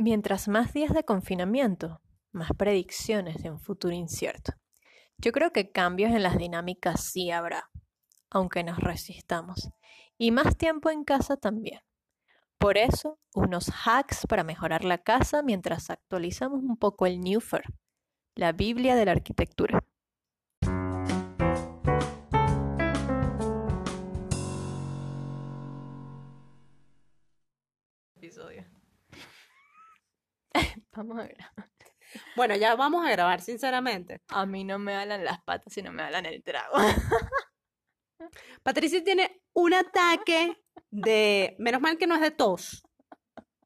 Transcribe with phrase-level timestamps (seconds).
[0.00, 4.52] Mientras más días de confinamiento, más predicciones de un futuro incierto.
[5.16, 7.68] Yo creo que cambios en las dinámicas sí habrá,
[8.30, 9.70] aunque nos resistamos.
[10.16, 11.80] Y más tiempo en casa también.
[12.58, 17.64] Por eso, unos hacks para mejorar la casa mientras actualizamos un poco el Newfer,
[18.36, 19.82] la Biblia de la arquitectura.
[30.98, 31.36] Vamos a ver.
[32.34, 34.22] Bueno, ya vamos a grabar, sinceramente.
[34.28, 36.78] A mí no me hablan las patas, sino me hablan el trago.
[38.62, 40.56] Patricia tiene un ataque
[40.90, 41.54] de.
[41.58, 42.82] Menos mal que no es de tos,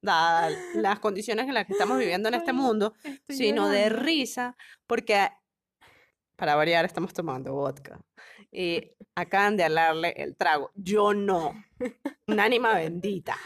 [0.00, 4.56] dadas las condiciones en las que estamos viviendo en este mundo, Estoy sino de risa,
[4.88, 5.30] porque
[6.34, 8.00] para variar estamos tomando vodka.
[8.50, 10.72] Y acaban de hablarle el trago.
[10.74, 11.54] Yo no.
[12.26, 13.38] Un ánima bendita.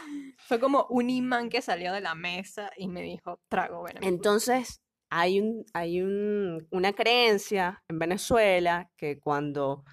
[0.46, 4.00] Fue como un imán que salió de la mesa y me dijo, trago, bueno.
[4.02, 9.84] Entonces, hay, un, hay un- una creencia en Venezuela que cuando,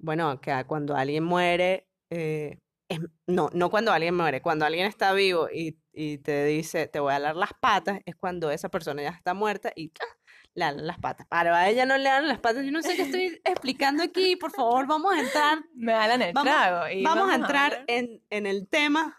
[0.00, 5.12] bueno, que cuando alguien muere, eh, es- no, no cuando alguien muere, cuando alguien está
[5.12, 9.02] vivo y, y te dice, te voy a dar las patas, es cuando esa persona
[9.02, 10.16] ya está muerta y ¡ah!
[10.54, 11.26] le dan las patas.
[11.30, 14.36] Pero a ella no le dan las patas, yo no sé qué estoy explicando aquí,
[14.36, 16.88] por favor, vamos a entrar, Me hablan el Vamos- trago.
[16.90, 19.16] Y vamos a entrar en, en el tema.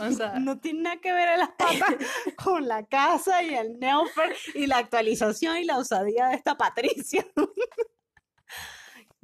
[0.00, 1.96] O sea, No tiene nada que ver en las patas
[2.42, 7.26] con la casa y el Neufer y la actualización y la osadía de esta Patricia.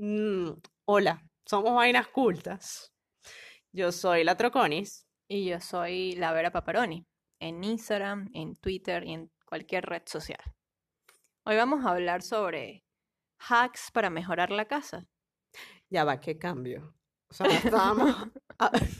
[0.03, 0.53] Mm,
[0.87, 2.91] hola, somos vainas cultas.
[3.71, 5.07] Yo soy la Troconis.
[5.33, 7.07] Y yo soy la Vera Paparoni,
[7.39, 10.41] en Instagram, en Twitter y en cualquier red social.
[11.45, 12.85] Hoy vamos a hablar sobre
[13.39, 15.07] hacks para mejorar la casa.
[15.89, 16.97] Ya va, qué cambio.
[17.29, 18.17] O sea, estábamos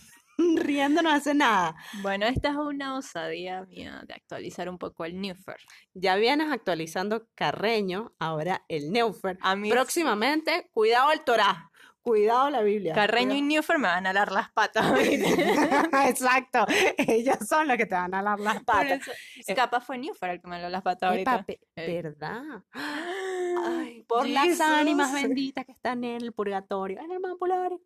[0.59, 1.77] ah, riéndonos hace nada.
[2.03, 5.57] Bueno, esta es una osadía mía de actualizar un poco el Newfer.
[5.95, 9.39] Ya vienes actualizando Carreño, ahora el Neufer.
[9.41, 11.71] A mí Próximamente, cuidado el Torá,
[12.03, 12.95] cuidado la Biblia.
[12.95, 14.87] Carreño y Newfer me van a dar las patas.
[16.09, 19.01] Exacto, ellos son los que te van a dar las patas.
[19.47, 21.53] Eh, Capaz fue Newfer el que me dio las patas Epa, ahorita.
[21.77, 22.03] Eh.
[22.03, 22.43] ¿verdad?
[22.73, 27.77] Ay, por las ánimas benditas que están en el purgatorio, en el Mapulari.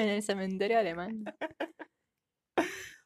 [0.00, 1.24] En el cementerio alemán.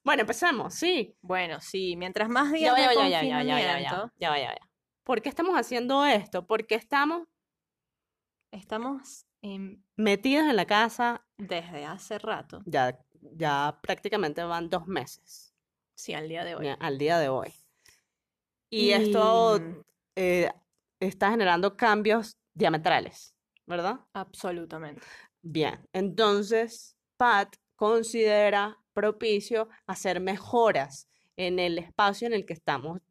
[0.04, 1.16] Bueno, empecemos, sí.
[1.22, 4.54] Bueno, sí, mientras más Ya días va, de ya ya ya ya ya ya ya
[4.54, 4.70] ya.
[5.02, 6.46] ¿Por qué estamos haciendo esto?
[6.46, 7.26] Porque estamos
[8.52, 12.98] estamos en- metidos en la casa, desde hace rato, ya,
[13.32, 15.54] ya prácticamente van dos meses
[15.96, 16.64] sí, al día de hoy.
[16.66, 17.52] ya, al día de hoy.
[18.70, 19.82] Y esto Y-
[20.16, 20.52] eh,
[21.00, 23.34] está generando cambios diametrales,
[23.66, 24.00] ¿verdad?
[24.12, 25.02] Absolutamente.
[25.46, 31.06] Bien, entonces Pat considera propicio hacer mejoras
[31.36, 33.02] en el espacio en el que estamos,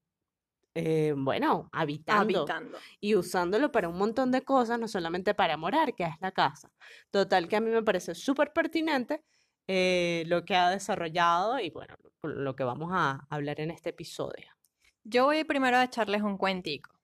[0.73, 2.79] eh, bueno, habitando Habitando.
[2.99, 6.71] y usándolo para un montón de cosas, no solamente para morar, que es la casa.
[7.11, 9.23] Total, que a mí me parece súper pertinente
[9.67, 13.89] eh, lo que ha desarrollado y bueno, lo, lo que vamos a hablar en este
[13.89, 14.49] episodio.
[15.03, 16.99] Yo voy primero a echarles un cuentico.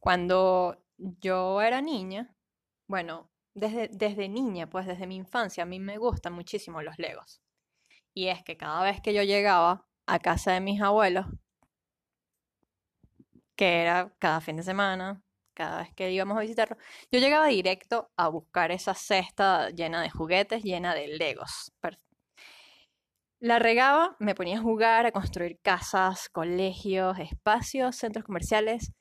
[0.00, 2.34] Cuando yo era niña,
[2.86, 7.40] bueno, desde, desde niña, pues desde mi infancia, a mí me gustan muchísimo los Legos.
[8.14, 11.26] Y es que cada vez que yo llegaba a casa de mis abuelos,
[13.56, 15.22] que era cada fin de semana,
[15.54, 16.78] cada vez que íbamos a visitarlos,
[17.10, 21.72] yo llegaba directo a buscar esa cesta llena de juguetes, llena de Legos.
[23.40, 28.92] La regaba, me ponía a jugar, a construir casas, colegios, espacios, centros comerciales,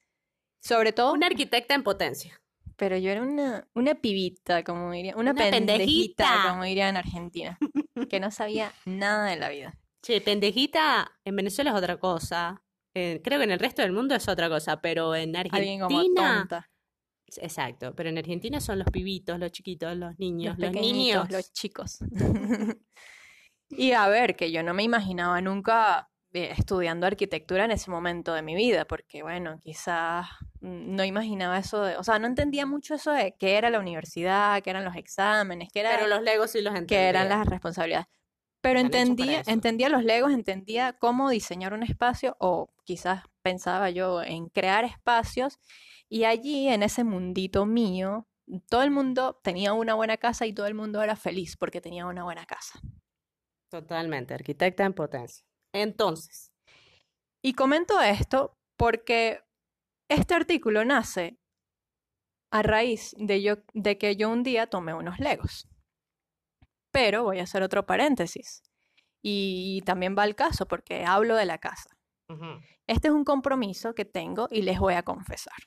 [0.62, 2.42] sobre todo, Una arquitecta en potencia.
[2.78, 6.50] Pero yo era una, una pibita, como diría, una, Una pendejita, pendejita.
[6.50, 7.58] como dirían en Argentina,
[8.10, 9.78] que no sabía nada de la vida.
[10.02, 12.62] Che, pendejita en Venezuela es otra cosa.
[12.94, 15.98] eh, creo que en el resto del mundo es otra cosa, pero en Alguien como
[15.98, 16.40] Argentina.
[16.40, 16.70] tonta.
[17.38, 21.30] Exacto, pero en Argentina son los pibitos, los chiquitos, los niños, los los, niños.
[21.32, 22.00] los chicos.
[23.70, 28.34] y a ver, que yo no me imaginaba nunca eh, estudiando arquitectura en ese momento
[28.34, 30.28] de mi vida, porque bueno, quizás
[30.66, 34.62] no imaginaba eso de, o sea, no entendía mucho eso de qué era la universidad,
[34.64, 37.38] qué eran los exámenes, qué era Pero los Legos sí los que eran entendía.
[37.38, 38.08] las responsabilidades.
[38.62, 44.50] Pero entendía, entendía los legos, entendía cómo diseñar un espacio o quizás pensaba yo en
[44.50, 45.60] crear espacios
[46.10, 48.28] y allí en ese mundito mío
[48.70, 52.08] todo el mundo tenía una buena casa y todo el mundo era feliz porque tenía
[52.08, 52.80] una buena casa.
[53.70, 55.46] Totalmente, arquitecta en potencia.
[55.74, 56.52] Entonces,
[57.44, 59.45] Y comento esto porque
[60.10, 61.38] este artículo nace
[62.52, 65.68] a raíz de, yo, de que yo un día tomé unos legos.
[66.92, 68.64] Pero voy a hacer otro paréntesis.
[69.22, 71.90] Y también va al caso porque hablo de la casa.
[72.88, 75.58] Este es un compromiso que tengo y les voy a confesar.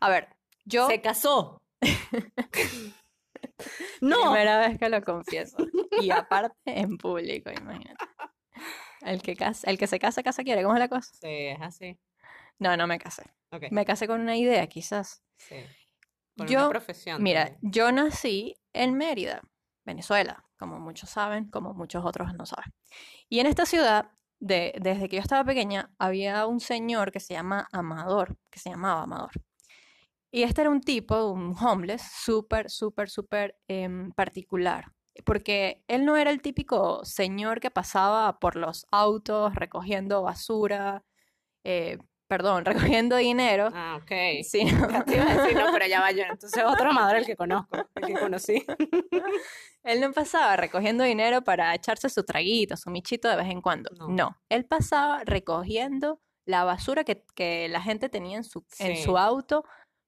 [0.00, 1.62] A ver, yo Se casó.
[4.00, 4.32] no.
[4.32, 5.56] primera vez que lo confieso
[6.00, 8.04] y aparte en público, imagínate.
[9.02, 11.10] El que, casa, el que se casa, casa quiere, ¿cómo es la cosa?
[11.20, 11.98] Sí, es así.
[12.58, 13.24] No, no me casé.
[13.70, 15.22] Me casé con una idea, quizás.
[15.36, 15.56] Sí.
[16.36, 17.22] Con Yo- una profesión.
[17.22, 17.72] Mira, también.
[17.72, 19.42] yo nací en Mérida,
[19.84, 22.72] Venezuela, como muchos saben, como muchos otros no saben.
[23.28, 24.10] Y en esta ciudad,
[24.40, 28.70] de- desde que yo estaba pequeña, había un señor que se llama Amador, que se
[28.70, 29.30] llamaba Amador.
[30.30, 34.92] Y este era un tipo, un homeless, súper, súper, súper em, particular.
[35.24, 41.02] Porque él no era el típico señor que pasaba por los autos recogiendo basura,
[41.64, 42.64] eh, perdón,
[42.94, 43.70] recogiendo dinero.
[43.74, 44.44] Ah, ok.
[44.44, 46.22] sino- Ya te iba a decir, no, pero ya va yo.
[46.30, 48.64] Entonces otro amador el que conozco, el que conocí.
[49.84, 53.90] Él no pasaba recogiendo dinero para echarse su traguito, su michito de vez en cuando.
[53.98, 54.08] No.
[54.08, 59.02] No, él pasaba recogiendo la basura que, que la gente tenía en su, en Sí.
[59.02, 59.64] su auto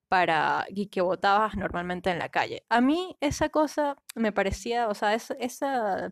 [0.08, 2.64] para, y que botabas normalmente en la calle.
[2.68, 6.10] A mí esa cosa me parecía, o sea, es- esa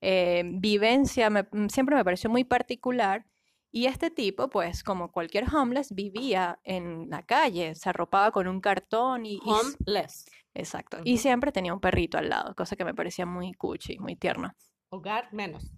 [0.00, 3.24] eh, vivencia me- siempre me pareció muy particular.
[3.70, 8.60] Y este tipo, pues, como cualquier homeless, vivía en la calle, se arropaba con un
[8.60, 10.24] cartón y, Homeless.
[10.54, 10.98] Exacto.
[11.04, 14.52] Y siempre tenía un perrito al lado, cosa que me parecía muy cuchi, muy tierno.
[14.90, 15.70] Hogar menos.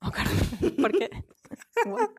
[0.80, 1.10] Porque
[1.86, 2.10] What?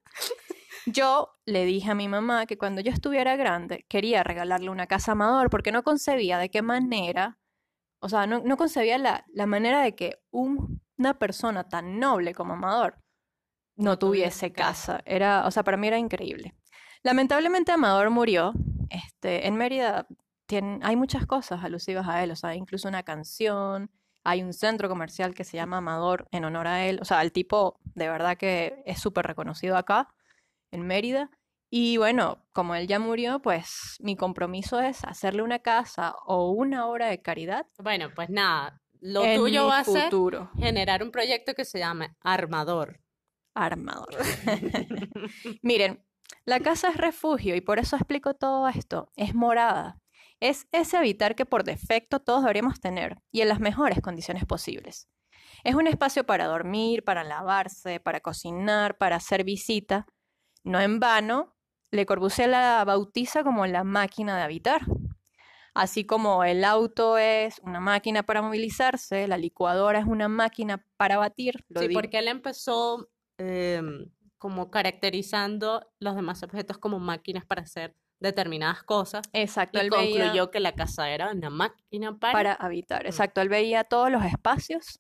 [0.86, 5.12] yo le dije a mi mamá que cuando yo estuviera grande quería regalarle una casa
[5.12, 7.40] a Amador porque no concebía de qué manera,
[8.02, 12.34] o sea, no, no concebía la, la manera de que un- una persona tan noble
[12.34, 13.00] como Amador
[13.78, 15.02] no tuviese casa.
[15.06, 16.54] Era, o sea, para mí era increíble.
[17.04, 18.54] Lamentablemente Amador murió.
[18.90, 20.08] Este, en Mérida
[20.82, 23.92] hay muchas cosas alusivas a él, o sea, incluso una canción,
[24.24, 27.32] hay un centro comercial que se llama Amador en honor a él, o sea, el
[27.32, 30.10] tipo de verdad que es súper reconocido acá,
[30.72, 31.30] en Mérida.
[31.70, 36.88] Y bueno, como él ya murió, pues mi compromiso es hacerle una casa o una
[36.88, 38.82] obra de caridad Bueno, pues nada.
[39.00, 40.12] Lo tuyo va a ser
[40.58, 43.00] generar un proyecto que se llame Armador.
[43.66, 44.10] Armador.
[45.62, 46.04] Miren,
[46.46, 49.12] la casa es refugio y por eso explico todo esto.
[49.16, 50.00] Es morada.
[50.40, 55.10] Es ese habitar que por defecto todos deberíamos tener y en las mejores condiciones posibles.
[55.64, 60.06] Es un espacio para dormir, para lavarse, para cocinar, para hacer visita.
[60.64, 61.56] No en vano,
[61.92, 64.82] Le Corbusier la bautiza como la máquina de habitar.
[65.74, 71.18] Así como el auto es una máquina para movilizarse, la licuadora es una máquina para
[71.18, 71.66] batir.
[71.70, 77.96] Lo Sí, porque él empezó em, como caracterizando los demás objetos como máquinas para hacer
[78.20, 82.34] determinadas cosas Exacto, y él veía concluyó que la casa era una máquina para...
[82.34, 83.06] para habitar.
[83.06, 85.00] Exacto, él veía todos los espacios,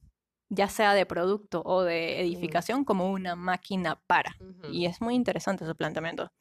[0.49, 4.35] ya sea de producto o de edificación, como una máquina para.
[4.71, 6.31] Y es muy interesante su planteamiento.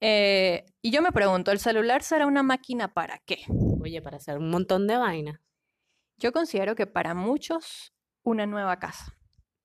[0.00, 3.38] Eh, y yo me pregunto, ¿el celular será una máquina para qué?
[3.82, 5.40] Oye, para hacer un montón de vainas.
[6.18, 7.92] Yo considero que para muchos
[8.24, 9.18] una nueva casa,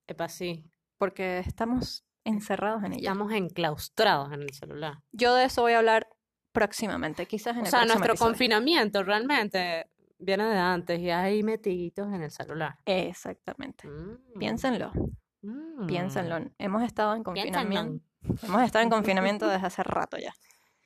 [0.08, 0.73] Epa, sí.
[1.04, 3.12] Porque estamos encerrados en ella.
[3.12, 5.00] Estamos enclaustrados en el celular.
[5.12, 6.08] Yo de eso voy a hablar
[6.54, 8.30] próximamente, quizás en O el sea, próximo nuestro episodio.
[8.32, 12.78] confinamiento realmente viene de antes y hay metiditos en el celular.
[12.86, 13.86] Exactamente.
[13.86, 14.94] Mm, Piénsenlo,
[15.42, 15.88] mm.
[15.88, 16.38] piénsenlo.
[16.58, 17.52] Hemos estado en Piénsenlo.
[17.60, 18.06] confinamiento.
[18.44, 20.32] Hemos estado en confinamiento desde hace rato ya.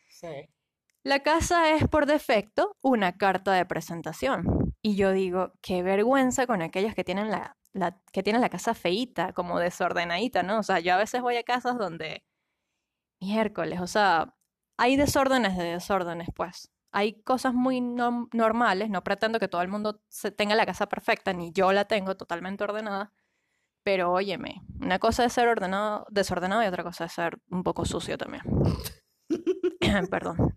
[0.09, 0.49] Sí.
[1.03, 4.66] La casa es por defecto una carta de presentación.
[4.87, 8.73] Y yo digo, qué vergüenza con aquellos que tienen la, la- que tienen la casa
[8.73, 10.59] feíta, como desordenadita, ¿no?
[10.59, 12.23] O sea, yo a veces voy a casas donde,
[13.21, 14.35] miércoles, o sea,
[14.77, 16.71] hay desórdenes de desórdenes, pues.
[16.91, 20.87] Hay cosas muy nom- normales, no pretendo que todo el mundo se tenga la casa
[20.87, 23.11] perfecta, ni yo la tengo totalmente ordenada,
[23.83, 27.85] pero óyeme, una cosa es ser ordenado, desordenado y otra cosa es ser un poco
[27.85, 28.43] sucio también.
[30.11, 30.55] Perdón.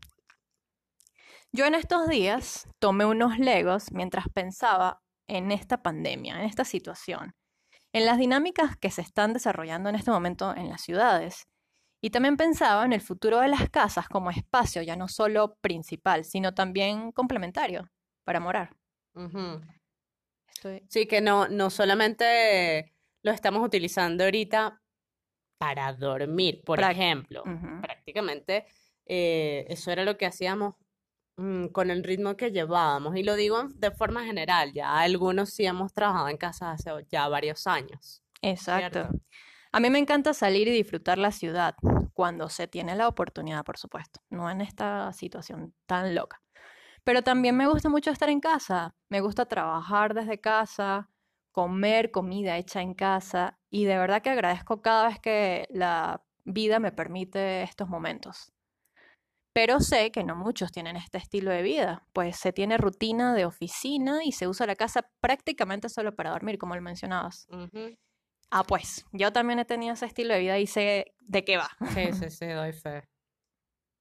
[1.52, 7.34] Yo en estos días tomé unos legos mientras pensaba en esta pandemia, en esta situación,
[7.92, 11.48] en las dinámicas que se están desarrollando en este momento en las ciudades.
[12.02, 16.24] Y también pensaba en el futuro de las casas como espacio ya no solo principal,
[16.24, 17.90] sino también complementario
[18.24, 18.76] para morar.
[20.48, 20.86] Estoy...
[20.88, 24.80] Sí, que no, no solamente lo estamos utilizando ahorita
[25.58, 27.42] para dormir, por Prac- ejemplo.
[27.82, 28.66] Prácticamente
[29.04, 30.74] eh, eso era lo que hacíamos
[31.72, 33.16] con el ritmo que llevábamos.
[33.16, 37.28] Y lo digo de forma general, ya algunos sí hemos trabajado en casa hace ya
[37.28, 38.22] varios años.
[38.42, 39.00] Exacto.
[39.00, 39.20] ¿cierto?
[39.72, 41.76] A mí me encanta salir y disfrutar la ciudad
[42.12, 46.42] cuando se tiene la oportunidad, por supuesto, no en esta situación tan loca.
[47.04, 51.08] Pero también me gusta mucho estar en casa, me gusta trabajar desde casa,
[51.52, 56.78] comer comida hecha en casa y de verdad que agradezco cada vez que la vida
[56.80, 58.52] me permite estos momentos.
[59.52, 63.44] Pero sé que no muchos tienen este estilo de vida, pues se tiene rutina de
[63.44, 67.48] oficina y se usa la casa prácticamente solo para dormir, como lo mencionabas.
[68.50, 71.70] Ah, pues yo también he tenido ese estilo de vida y sé de qué va.
[71.94, 73.04] Sí, sí, sí, doy fe.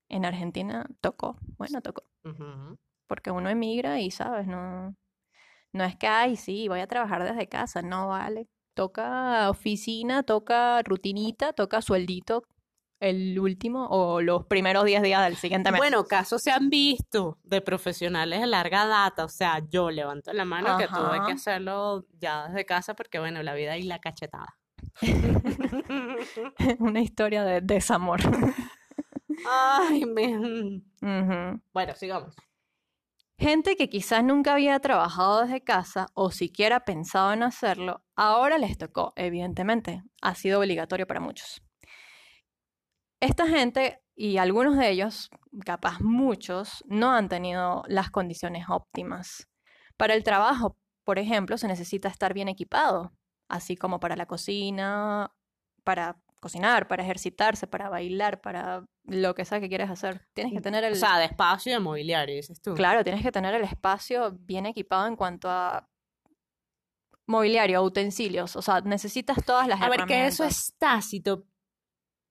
[0.08, 2.04] En Argentina tocó, bueno, tocó,
[3.08, 4.96] porque uno emigra y, sabes, no,
[5.72, 8.48] no es que, ay, sí, voy a trabajar desde casa, no vale.
[8.74, 12.44] Toca oficina, toca rutinita, toca sueldito,
[13.00, 15.80] el último o los primeros 10 días del siguiente mes.
[15.80, 20.46] Bueno, casos se han visto de profesionales de larga data, o sea, yo levanto la
[20.46, 24.58] mano que tuve que hacerlo ya desde casa porque, bueno, la vida y la cachetada.
[26.80, 28.20] Una historia de desamor.
[29.48, 30.82] Ay, me...
[31.74, 32.36] Bueno, sigamos.
[33.38, 38.78] Gente que quizás nunca había trabajado desde casa o siquiera pensado en hacerlo, ahora les
[38.78, 40.04] tocó, evidentemente.
[40.22, 41.62] Ha sido obligatorio para muchos.
[43.20, 45.30] Esta gente y algunos de ellos,
[45.66, 49.48] capaz muchos, no han tenido las condiciones óptimas.
[49.98, 53.14] Para el trabajo, por ejemplo, se necesita estar bien equipado,
[53.48, 55.32] así como para la cocina,
[55.84, 60.28] para cocinar, para ejercitarse, para bailar, para lo que sea que quieras hacer.
[60.34, 60.94] Tienes que tener el...
[60.94, 62.76] O sea, de espacio y de mobiliario, dices tú.
[62.76, 65.90] Claro, tienes que tener el espacio bien equipado en cuanto a
[67.26, 70.70] mobiliario, utensilios, o sea, necesitas todas las A ver, que eso herramientas.
[70.70, 71.46] es tácito,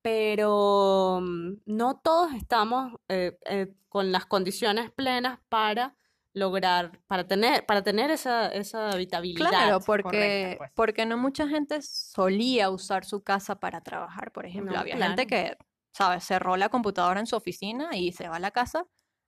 [0.08, 5.96] pero mm, no todos estamos eh, eh, con las condiciones plenas para
[6.32, 10.70] lograr, para tener, para tener esa, esa habitabilidad Claro, correcta, porque, pues.
[10.74, 14.72] porque no mucha gente solía usar su casa para trabajar, por ejemplo.
[14.72, 15.56] No, Había gente que,
[15.92, 16.24] ¿sabes?
[16.24, 18.86] Cerró la computadora en su oficina y se va a la casa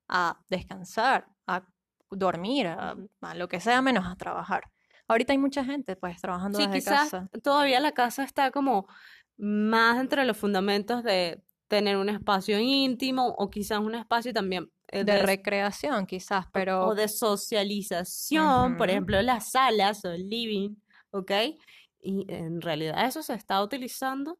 [0.08, 1.62] a descansar, a
[2.10, 2.96] dormir, a
[3.34, 4.64] lo que sea menos a trabajar.
[5.08, 7.28] Ahorita hay mucha gente, pues, trabajando Sí, desde quizás casa.
[7.42, 8.86] todavía la casa está como
[9.40, 15.04] más entre los fundamentos de tener un espacio íntimo o quizás un espacio también eh,
[15.04, 20.74] De de, recreación, quizás, o pero de socialización, por ejemplo, las salas o el living,
[21.10, 21.30] ¿ok?
[22.02, 24.38] Y en realidad eso se está utilizando.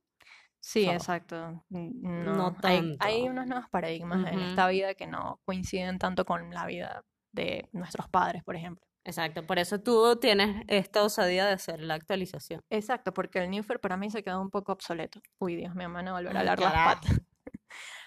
[0.59, 1.65] Sí, So, exacto.
[1.71, 2.57] No
[2.99, 7.69] hay, unos nuevos paradigmas en esta vida que no coinciden tanto con la vida de
[7.73, 8.90] nuestros padres, por ejemplo.
[9.05, 12.61] Exacto, por eso tú tienes esta osadía de hacer la actualización.
[12.71, 15.21] Exacto, porque el Newfer para mí se quedó un poco obsoleto.
[15.39, 17.21] Uy, Dios mío, van a volver a Ay, alar las patas.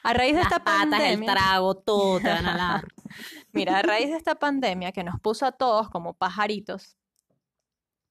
[0.03, 2.83] A raíz de Las esta patas, el pandemia, trago, todo te van a dar.
[3.53, 6.97] mira, a raíz de esta pandemia que nos puso a todos como pajaritos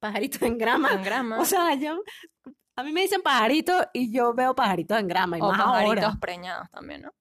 [0.01, 0.91] Pajaritos en grama.
[0.95, 2.03] en grama O sea, yo,
[2.77, 6.05] a mí me dicen pajaritos y yo veo pajaritos en grama y o más pajaritos
[6.05, 6.19] ahora.
[6.21, 7.13] preñados también, ¿no?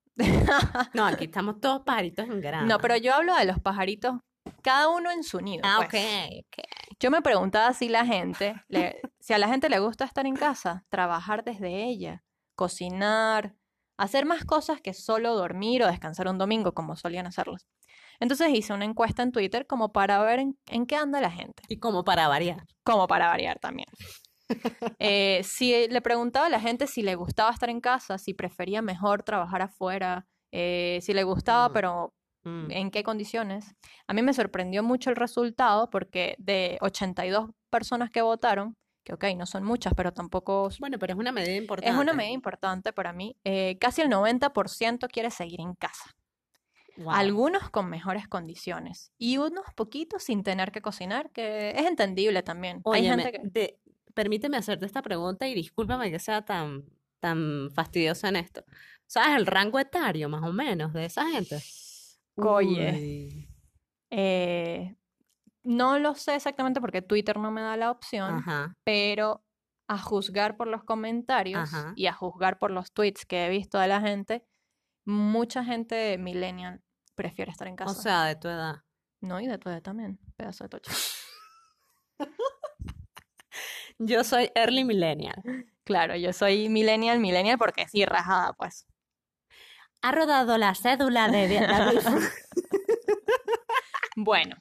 [0.94, 2.65] No, aquí estamos todos pajaritos en grama.
[2.65, 4.15] No, pero yo hablo de los pajaritos,
[4.62, 5.62] cada uno en su nido.
[5.65, 6.05] Ah, ok, pues.
[6.39, 6.63] ok.
[7.00, 10.36] Yo me preguntaba si la gente, le- si a la gente le gusta estar en
[10.36, 12.24] casa, trabajar desde ella,
[12.55, 13.55] cocinar,
[13.98, 17.67] hacer más cosas que solo dormir o descansar un domingo como solían hacerlos.
[18.20, 21.63] Entonces hice una encuesta en Twitter como para ver en, en qué anda la gente,
[21.67, 22.65] Y como para variar.
[22.84, 23.88] como para variar también.
[25.00, 28.81] Eh, si le preguntaba a la gente si le gustaba estar en casa, si prefería
[28.81, 31.74] mejor trabajar afuera, eh, si le gustaba, Mm.
[31.74, 32.13] pero.
[32.43, 33.75] En qué condiciones.
[34.07, 39.25] A mí me sorprendió mucho el resultado porque de 82 personas que votaron, que ok,
[39.38, 41.91] no son muchas, pero tampoco Bueno, pero es una medida importante.
[41.91, 46.15] es una medida importante para mí, eh, casi el 90% quiere seguir en casa.
[46.98, 47.12] Wow.
[47.12, 52.81] Algunos con mejores condiciones y unos poquitos sin tener que cocinar, que es entendible también.
[52.91, 53.48] Hay Óyeme, gente que...
[53.50, 53.79] de-
[54.13, 56.83] permíteme hacerte esta pregunta y discúlpame que sea tan,
[57.19, 58.65] tan fastidiosa en esto.
[59.07, 61.62] ¿Sabes el rango etario, más o menos, de esa gente?
[62.50, 63.48] Oye.
[64.10, 64.95] Eh,
[65.63, 68.75] no lo sé exactamente porque Twitter no me da la opción, Ajá.
[68.83, 69.45] pero
[69.88, 71.93] a juzgar por los comentarios Ajá.
[71.95, 74.45] y a juzgar por los tweets que he visto de la gente,
[75.05, 76.81] mucha gente millennial
[77.15, 77.91] prefiere estar en casa.
[77.91, 78.83] O sea, de tu edad.
[79.21, 80.91] no, y de tu edad también, pedazo de tocho.
[84.00, 85.36] Yo soy early millennial.
[85.83, 88.88] Claro, yo soy millennial, millennial porque sí, rajada, pues.
[90.03, 92.00] Ha rodado la cédula de David.
[94.15, 94.55] Bueno,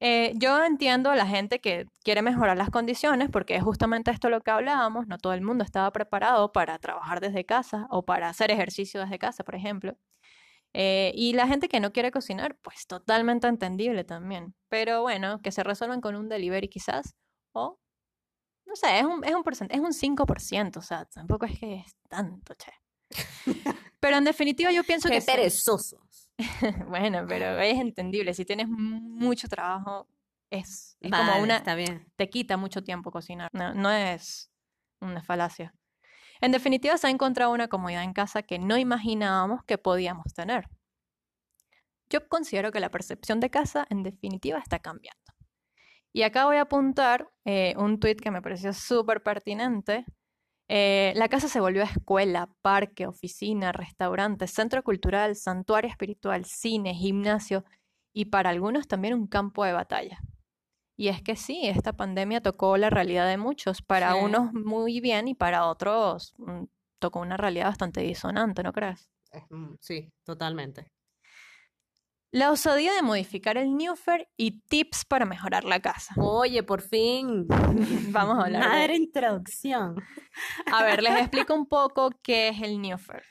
[0.00, 4.30] eh, yo entiendo a la gente que quiere mejorar las condiciones porque es justamente esto
[4.30, 8.28] lo que hablábamos, no todo el mundo estaba preparado para trabajar desde casa o para
[8.28, 9.96] hacer ejercicio desde casa, por ejemplo.
[10.74, 14.54] Eh, y la gente que no quiere cocinar, pues totalmente entendible también.
[14.70, 17.14] Pero bueno, que se resuelvan con un delivery quizás,
[17.52, 17.78] o
[18.66, 21.76] no sé, es un, es un, porcent- es un 5%, o sea, tampoco es que
[21.76, 22.72] es tanto, che.
[24.00, 25.22] Pero en definitiva yo pienso Qué que...
[25.24, 26.28] perezosos.
[26.88, 28.34] bueno, pero es entendible.
[28.34, 30.08] Si tienes mucho trabajo,
[30.50, 32.06] es, es Vale, como una, está bien.
[32.16, 33.48] te quita mucho tiempo cocinar.
[33.52, 34.50] No, no es
[35.00, 35.74] una falacia.
[36.40, 40.68] En definitiva, se ha encontrado una comodidad en casa que no imaginábamos que podíamos tener.
[42.10, 45.20] Yo considero que la percepción de casa, en definitiva, está cambiando.
[46.12, 50.04] Y acá voy a apuntar eh, un tuit que me pareció súper pertinente.
[50.74, 57.62] Eh, la casa se volvió escuela, parque, oficina, restaurante, centro cultural, santuario espiritual, cine, gimnasio
[58.14, 60.18] y para algunos también un campo de batalla.
[60.96, 64.22] Y es que sí, esta pandemia tocó la realidad de muchos, para Sí.
[64.22, 66.64] unos muy bien y para otros mm,
[66.98, 69.10] tocó una realidad bastante disonante, ¿no crees?
[69.30, 70.86] Es- mm, Sí, totalmente.
[72.34, 76.14] La osadía de modificar el Newfer y tips para mejorar la casa.
[76.16, 77.46] Oye, por fin.
[78.10, 79.96] Vamos a hablar de- Madre introducción.
[80.72, 83.22] A ver, les explico un poco qué es el Newfer.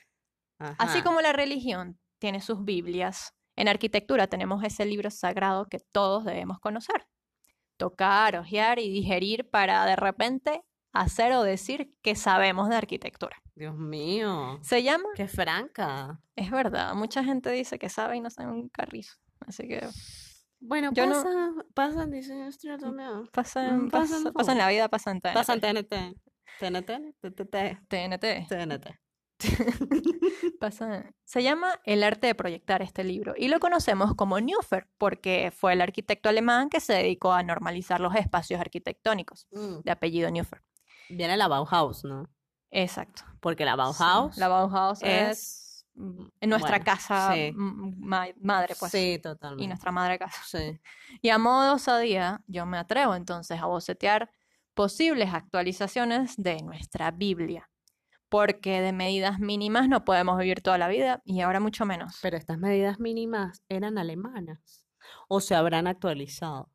[0.78, 6.24] Así como la religión tiene sus Biblias, en arquitectura tenemos ese libro sagrado que todos
[6.24, 7.08] debemos conocer.
[7.78, 10.62] Tocar, ojear y digerir para de repente
[10.94, 13.38] hacer o decir que sabemos de arquitectura.
[13.56, 14.60] Dios mío.
[14.64, 16.20] Se llama, Qué franca.
[16.36, 19.16] es verdad, mucha gente dice que sabe y no sabe un carrizo.
[19.42, 19.88] Así que
[20.64, 23.28] Bueno, Yo no- pasa, pasa en diseño industrial también.
[23.34, 24.66] pasa, en- pasa en pasa- pasa en todo.
[24.66, 25.34] la vida, pasa en TNT.
[25.34, 26.16] Pasa en TNT.
[26.60, 28.48] TNT, TNT, TNT.
[28.48, 29.00] TNT.
[30.60, 35.52] Pasa- Se llama El arte de proyectar este libro y lo conocemos como Newfer porque
[35.56, 39.80] fue el arquitecto alemán que se dedicó a normalizar los espacios arquitectónicos, Mm.
[39.84, 40.62] de apellido Newfer.
[41.16, 42.30] Viene la Bauhaus, ¿no?
[42.72, 43.24] Exacto.
[43.40, 45.86] Porque la Sí, Bauhaus La Bauhaus es, es...
[45.96, 47.52] mm, en nuestra bueno, casa sí.
[47.56, 48.92] mm, ma- madre, pues.
[48.92, 49.68] Sí, Y totalmente.
[49.68, 50.42] nuestra madre casa.
[50.46, 50.80] Sí.
[51.22, 54.30] Y a modo de osadía, yo me atrevo entonces a bocetear
[54.74, 57.70] posibles actualizaciones de nuestra Biblia.
[58.30, 62.18] Porque de medidas mínimas no podemos vivir toda la vida y ahora mucho menos.
[62.22, 64.86] Pero estas medidas mínimas eran alemanas.
[65.28, 66.70] O se habrán actualizado.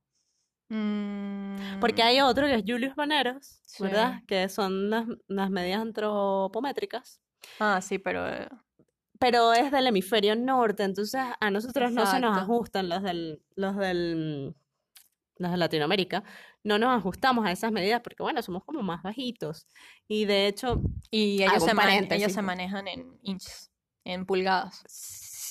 [1.81, 4.23] Porque Mm, hay otro que es Julius Baneros, ¿verdad?
[4.27, 7.21] Que son las, las medidas antropométricas.
[7.61, 8.49] Ah, sí, pero eh,
[9.19, 13.77] Pero es del hemisferio norte, entonces a nosotros no se nos ajustan los del, los
[13.77, 14.55] del,
[15.37, 16.25] los de Latinoamérica.
[16.65, 19.67] No nos ajustamos a esas medidas porque, bueno, somos como más bajitos.
[20.09, 23.71] Y de hecho, y ellos se, un mane- ellos se manejan en inches,
[24.05, 24.83] en pulgadas.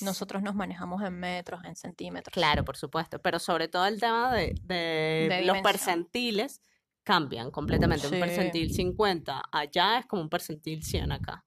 [0.02, 2.32] Nosotros nos manejamos en metros, en centímetros.
[2.32, 6.60] Claro, por supuesto, pero sobre todo el tema de, de De los percentiles
[7.02, 8.08] cambian completamente.
[8.08, 8.14] Sí.
[8.14, 11.44] Un percentil 50 allá es como un percentil 100 acá.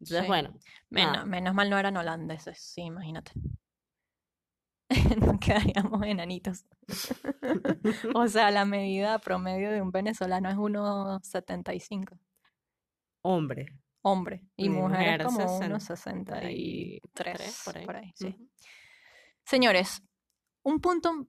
[0.00, 0.26] Entonces, Sí.
[0.26, 0.54] bueno,
[0.90, 3.32] Menos, menos mal no eran holandeses, sí, imagínate.
[5.18, 6.64] Nos quedaríamos enanitos.
[8.14, 12.18] O sea, la medida promedio de un venezolano es 1,75.
[13.22, 13.66] hombre.
[14.06, 14.42] Hombre.
[14.54, 17.64] Y Y mujer como 60 1,63.
[17.64, 17.86] por ahí.
[17.86, 18.26] Por ahí, sí.
[18.26, 18.50] Ujú.
[19.46, 20.02] Señores,
[20.62, 21.28] un punto,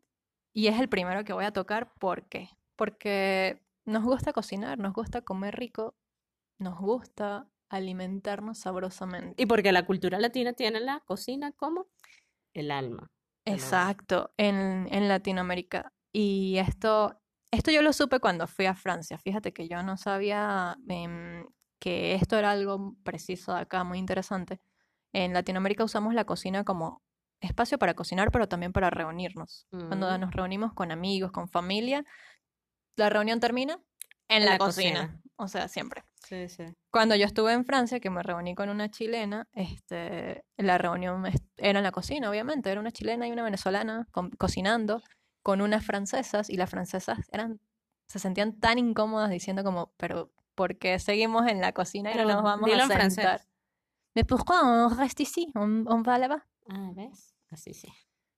[0.54, 2.50] y es el primero que voy a tocar, ¿por qué?
[2.76, 5.96] Porque nos gusta cocinar, nos gusta comer rico,
[6.60, 9.42] nos gusta alimentarnos sabrosamente.
[9.42, 11.88] Y porque la cultura latina tiene la cocina como
[12.54, 13.10] el alma.
[13.46, 15.94] Exacto, en, en Latinoamérica.
[16.12, 19.18] Y esto, esto yo lo supe cuando fui a Francia.
[19.18, 21.46] Fíjate que yo no sabía em,
[21.80, 24.60] que esto era algo preciso de acá, muy interesante.
[25.14, 27.02] En Latinoamérica usamos la cocina como
[27.42, 29.68] espacio para cocinar, pero también para reunirnos.
[29.72, 30.22] Cuando Mm.
[30.22, 32.04] nos reunimos con amigos, con familia,
[32.96, 33.80] la reunión termina
[34.28, 35.02] en, En la, la cocina.
[35.08, 35.22] cocina.
[35.38, 36.04] O sea, siempre.
[36.28, 36.64] Sí, sí.
[36.92, 41.24] Cuando yo estuve en Francia, que me reuní con una chilena, este, la reunión
[41.58, 42.72] era en la cocina, obviamente.
[42.72, 45.02] Era una chilena y una venezolana co- cocinando
[45.44, 47.60] con unas francesas y las francesas eran,
[48.08, 52.24] se sentían tan incómodas diciendo como, pero ¿por qué seguimos en la cocina y no
[52.24, 53.16] Pero nos vamos a en francés.
[53.16, 53.42] sentar?
[54.16, 55.52] Mais pourquoi on reste ici?
[55.56, 56.42] On, on va là-bas?
[56.70, 57.36] Ah, ¿ves?
[57.50, 57.90] Así sí.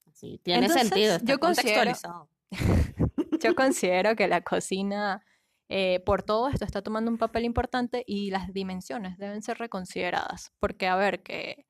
[0.08, 2.30] Así tiene Entonces, sentido, está yo considero-.
[3.39, 5.23] Yo considero que la cocina,
[5.69, 10.51] eh, por todo esto, está tomando un papel importante y las dimensiones deben ser reconsideradas.
[10.60, 11.67] Porque, a ver, que,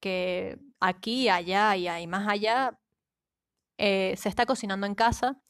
[0.00, 2.78] que aquí, allá y ahí más allá
[3.78, 5.42] eh, se está cocinando en casa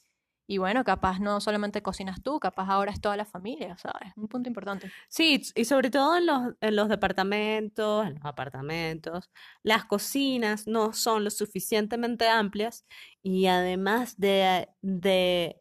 [0.46, 4.12] y bueno, capaz no solamente cocinas tú, capaz ahora es toda la familia, ¿sabes?
[4.16, 4.92] Un punto importante.
[5.08, 9.30] Sí, y sobre todo en los, en los departamentos, en los apartamentos,
[9.62, 12.86] las cocinas no son lo suficientemente amplias
[13.22, 15.60] y además de, de,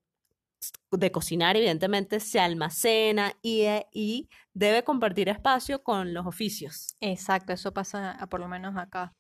[0.91, 6.95] de cocinar, evidentemente, se almacena y, eh, y debe compartir espacio con los oficios.
[7.01, 9.13] Exacto, eso pasa ah, por lo menos acá.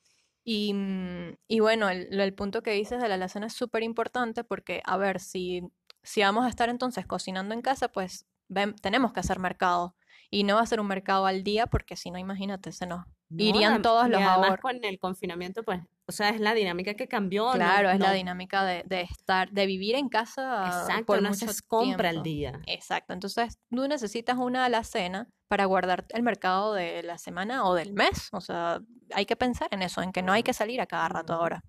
[0.53, 4.81] Y, mm, y bueno, el punto que dices de la alacena es súper importante porque,
[4.85, 5.61] a ver, si,
[6.03, 9.95] si vamos a estar entonces cocinando en casa, pues ven- tenemos que hacer mercado.
[10.29, 13.05] Y no va a ser un mercado al día porque si no, imagínate, se nos
[13.31, 14.61] No, irían todos y los además ahorros.
[14.61, 17.45] con el confinamiento, pues, o sea, es la dinámica que cambió.
[17.45, 21.29] no- Claro, es la dinámica de, de estar, de vivir en casa Exacto, por no
[21.29, 22.59] mucho haces compra al día.
[22.67, 27.93] Exacto, entonces tú necesitas una alacena para guardar el mercado de la semana o del
[27.93, 28.29] mes.
[28.33, 28.79] O sea,
[29.13, 31.63] hay que pensar en eso, en que no hay que salir a cada rato ahora.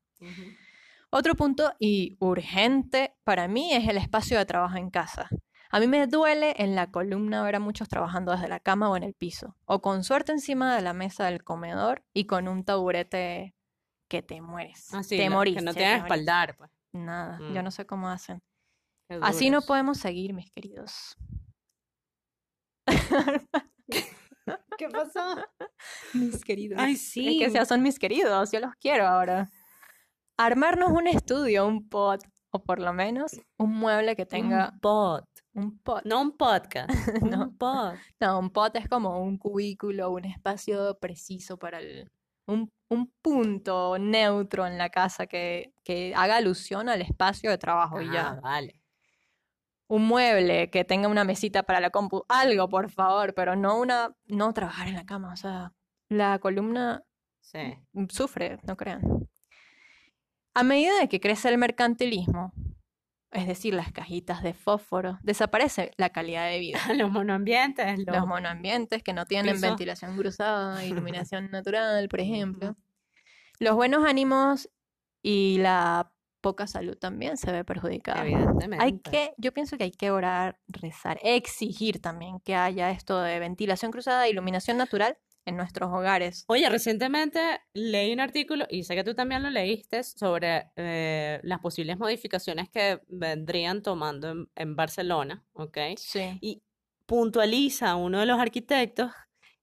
[1.11, 5.29] Otro punto y urgente para mí es el espacio de trabajo en casa.
[5.75, 8.97] A mí me duele en la columna ver a muchos trabajando desde la cama o
[8.97, 12.63] en el piso, o con suerte encima de la mesa del comedor y con un
[12.65, 13.55] taburete
[14.09, 14.93] que te mueres.
[14.93, 15.57] Ah, te lo- morís.
[15.57, 16.71] que no te espaldar, pues.
[16.93, 17.65] Nada, yo Mm.
[17.65, 18.43] no sé cómo hacen.
[19.23, 21.17] Así no podemos seguir, mis queridos.
[24.79, 25.37] ¿Qué pasó?
[26.15, 26.79] Mis queridos.
[26.81, 27.39] Ay, Es sí.
[27.39, 29.49] que ya son mis queridos, yo los quiero ahora.
[30.37, 35.25] Armarnos un estudio, un pod, o por lo menos un mueble que tenga Un pod.
[35.55, 36.03] Un pod.
[36.05, 36.91] No un podcast.
[37.37, 37.43] No.
[37.45, 37.95] Un pod.
[38.21, 42.11] No, un pod es como un cubículo, un espacio preciso para el...
[42.47, 48.01] Un, un punto neutro en la casa que, que haga alusión al espacio de trabajo
[48.03, 48.41] y Ah, ya.
[48.43, 48.81] vale.
[49.89, 54.15] Un mueble que tenga una mesita para la compu, algo, por favor, pero no una...
[54.27, 55.73] No trabajar en la cama, o sea,
[56.09, 57.03] la columna
[57.41, 57.75] Sí.
[58.09, 59.03] sufre, no crean.
[60.55, 62.53] A medida de que crece el mercantilismo,
[63.33, 66.79] es decir, las cajitas de fósforo, desaparece la calidad de vida.
[66.97, 69.71] Los monoambientes, los, Los monoambientes que no tienen pisos.
[69.71, 72.77] ventilación cruzada, iluminación natural, por ejemplo.
[73.59, 74.69] Los buenos ánimos
[75.23, 78.23] y la poca salud también se ve perjudicada.
[78.23, 78.85] Evidentemente.
[78.85, 83.39] Hay que, yo pienso que hay que orar, rezar, exigir también que haya esto de
[83.39, 86.45] ventilación cruzada e iluminación natural en nuestros hogares.
[86.49, 87.41] Oye, recientemente
[87.75, 92.69] leí un artículo, y sé que tú también lo leíste, sobre eh, las posibles modificaciones
[92.71, 95.79] que vendrían tomando en, en Barcelona, ¿ok?
[95.97, 96.39] Sí.
[96.41, 96.63] Y
[97.07, 99.11] puntualiza uno de los arquitectos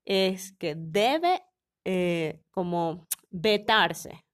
[0.06, 1.42] es que debe
[1.86, 4.26] eh, como vetarse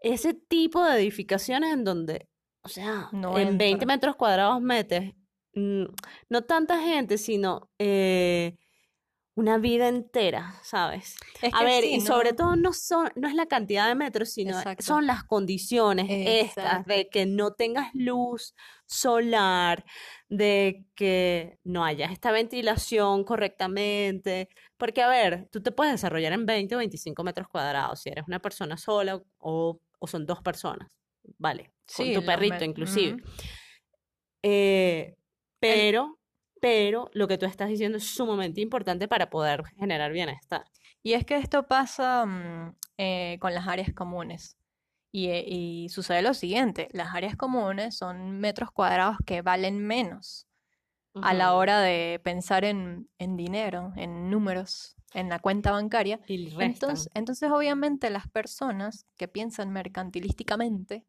[0.00, 2.28] ese tipo de edificaciones en donde,
[2.62, 3.86] o sea, No en 20 entra.
[3.86, 5.14] metros cuadrados metes
[5.54, 5.84] mm,
[6.28, 8.56] no tanta gente, sino eh,
[9.38, 11.14] una vida entera, ¿sabes?
[11.40, 14.30] Es A ver, sí, y sobre todo no son, no es la cantidad de metros,
[14.30, 14.82] sino Exacto.
[14.82, 19.84] son las condiciones estas de que no tengas luz solar,
[20.28, 24.48] de que no haya esta ventilación correctamente.
[24.76, 28.24] Porque, a ver, tú te puedes desarrollar en 20 o 25 metros cuadrados si eres
[28.26, 30.98] una persona sola o, o son dos personas,
[31.38, 31.70] ¿vale?
[31.96, 33.22] Con Sí, tu perrito inclusive.
[34.42, 35.14] Eh,
[35.60, 36.17] pero,
[36.60, 40.64] pero lo que tú estás diciendo es sumamente importante para poder generar bienestar.
[41.02, 44.56] Y es que esto pasa mm, eh, con las áreas comunes.
[45.10, 50.46] Y, eh, y sucede lo siguiente, las áreas comunes son metros cuadrados que valen menos
[51.22, 56.20] a la hora de pensar en, en dinero, en números, en la cuenta bancaria.
[56.26, 56.54] Y.
[56.60, 61.06] Entonces, entonces, obviamente, las personas que piensan mercantilísticamente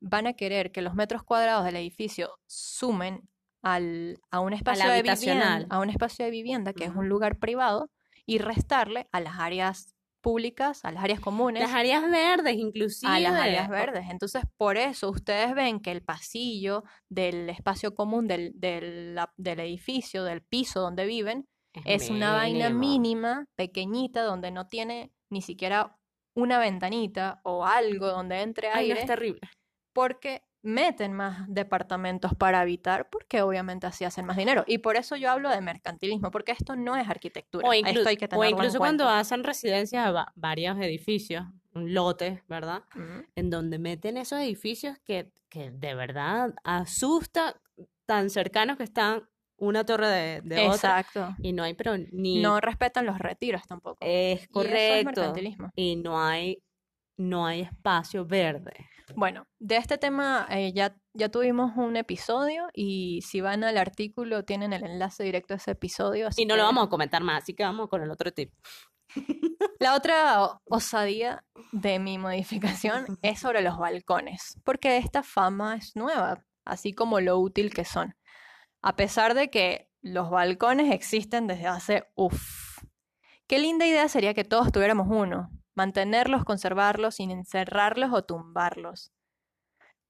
[0.00, 3.28] van a querer que los metros cuadrados del edificio sumen
[3.64, 7.38] al, a un espacio de vivienda, a un espacio de vivienda que es un lugar
[7.38, 7.90] privado
[8.26, 13.12] y restarle a las áreas públicas, a las áreas comunes, Las áreas verdes, inclusive.
[13.12, 14.06] a las áreas verdes.
[14.08, 19.18] Entonces, por eso ustedes ven que el pasillo del espacio común del, del,
[19.60, 21.46] edificio, del piso donde viven,
[21.84, 25.98] es una vaina mínima, pequeñita, donde no tiene ni siquiera
[26.34, 29.40] una ventanita o algo donde entre Ay, no, aire es terrible.
[29.92, 34.64] porque meten más departamentos para habitar, porque obviamente así hacen más dinero.
[34.66, 37.68] Y por eso yo hablo de mercantilismo, porque esto no es arquitectura.
[37.68, 40.78] O, Esto inclu- hay que o tenerlo en incluso cuando hacen residencias a va- varios
[40.78, 42.82] edificios, un lote, ¿verdad?
[43.36, 47.60] En donde meten esos edificios que, que de verdad asusta
[48.06, 51.36] tan cercanos que están una torre de, de otra Exacto.
[51.42, 53.98] y no hay pero ni No respetan los retiros tampoco.
[54.00, 55.70] es Y eso es correcto mercantilismo.
[55.76, 56.62] y no hay
[57.16, 58.88] no hay espacio verde.
[59.14, 64.44] Bueno, de este tema eh, ya, ya tuvimos un episodio y si van al artículo
[64.44, 66.28] tienen el enlace directo a ese episodio.
[66.28, 68.52] así Y no lo vamos a comentar más, así que vamos con el otro tip.
[69.80, 76.44] La otra osadía de mi modificación es sobre los balcones, porque esta fama es nueva,
[76.64, 78.16] así como lo útil que son.
[78.82, 82.78] A pesar de que los balcones existen desde hace uff.
[83.46, 89.12] Qué linda idea sería que todos tuviéramos uno, mantenerlos, conservarlos, sin encerrarlos o tumbarlos.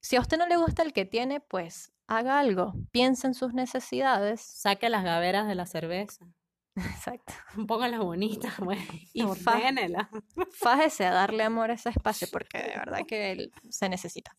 [0.01, 3.55] Si a usted no le gusta el que tiene, pues haga algo, piensa en sus
[3.55, 4.41] necesidades.
[4.43, 6.27] Saque las gaveras de la cerveza.
[6.77, 7.33] Exacto.
[7.69, 8.79] Póngalas bonitas, güey.
[9.13, 10.09] Y ordénelas.
[10.53, 14.37] Fájese a darle amor a ese espacio porque de verdad que él se necesita.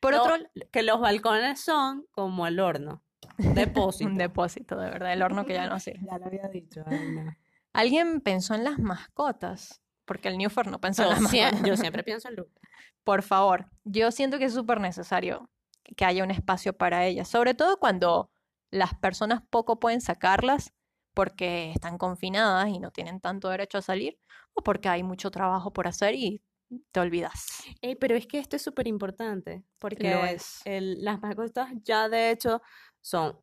[0.00, 0.36] Por No, otro,
[0.70, 3.02] que los balcones son como el horno.
[3.38, 4.08] Depósito.
[4.10, 6.06] Un depósito, de verdad, el horno que ya no sirve.
[6.10, 6.82] Ya lo había dicho.
[6.86, 7.36] ay, no.
[7.72, 9.82] ¿Alguien pensó en las mascotas?
[10.04, 12.60] Porque el Newford no pensó en Yo, siempre pienso en Luca.
[13.04, 15.50] Por favor, yo siento que es súper necesario
[15.96, 18.30] que haya un espacio para ellas, sobre todo cuando
[18.70, 20.72] las personas poco pueden sacarlas
[21.12, 24.18] porque están confinadas y no tienen tanto derecho a salir
[24.54, 26.42] o porque hay mucho trabajo por hacer y
[26.90, 27.62] te olvidas.
[27.82, 30.60] Ey, pero es que esto es súper importante, porque es.
[30.64, 32.62] el- las mascotas ya de hecho
[33.00, 33.38] son,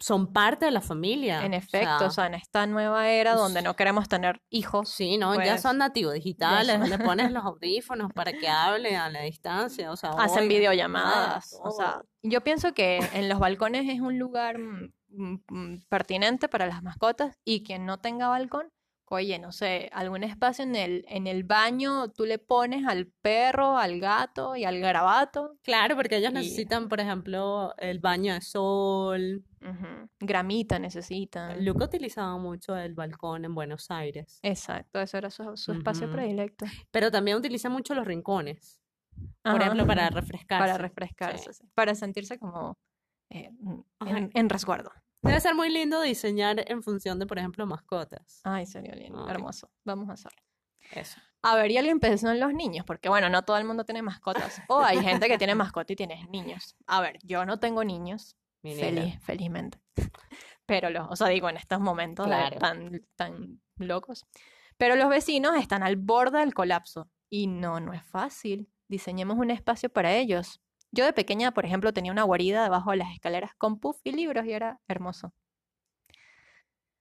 [0.00, 1.44] son parte de la familia.
[1.44, 4.88] En o efecto, sea, o sea, en esta nueva era donde no queremos tener hijos,
[4.90, 5.34] sí, ¿no?
[5.34, 9.22] ya pues, son nativos digitales, son- le pones los audífonos para que hable a la
[9.22, 11.50] distancia, o sea, hacen videollamadas.
[11.50, 11.62] todo.
[11.64, 16.48] O sea, yo pienso que en los balcones es un lugar mm, mm, mm, pertinente
[16.48, 18.68] para las mascotas y quien no tenga balcón,
[19.10, 23.78] oye, no sé, algún espacio en el, en el baño tú le pones al perro,
[23.78, 25.56] al gato y al garabato.
[25.62, 29.44] Claro, porque ellos Y- necesitan, por ejemplo, el baño de sol.
[30.20, 31.64] Gramita necesitan.
[31.64, 36.64] Luca utilizaba mucho el balcón en Buenos Aires, Exacto, eso era su, su espacio predilecto.
[36.90, 38.80] pero también utiliza mucho los rincones,
[39.42, 40.62] por Ajá, ejemplo, para refrescarse.
[40.72, 42.78] para refrescarse, sí, para sentirse como
[43.30, 43.50] eh,
[44.34, 44.90] en resguardo.
[45.22, 48.40] Debe ser muy lindo diseñar en función de, por ejemplo, mascotas.
[48.44, 49.30] Ay, sería lindo, Ay.
[49.32, 49.70] hermoso.
[49.84, 50.38] Vamos a hacerlo.
[50.92, 51.20] Eso.
[51.42, 54.02] A ver, y alguien pensó en los niños, porque bueno, no todo el mundo tiene
[54.02, 54.60] mascotas.
[54.68, 56.76] O hay gente que tiene mascota y tiene niños.
[56.86, 59.78] A ver, yo no tengo niños, feliz, felizmente.
[60.66, 62.58] Pero los, o sea, digo, en estos momentos de- Claro.
[62.58, 64.24] tan, tan locos.
[64.76, 67.10] Pero los vecinos están al borde del colapso.
[67.30, 68.70] Y no, no es fácil.
[68.88, 70.60] Diseñemos un espacio para ellos.
[70.90, 74.12] Yo de pequeña, por ejemplo, tenía una guarida debajo de las escaleras con puff y
[74.12, 75.32] libros y era hermoso.